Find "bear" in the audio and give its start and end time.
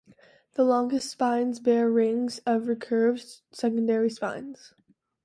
1.59-1.87